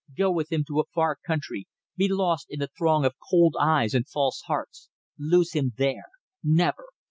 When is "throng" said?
2.75-3.05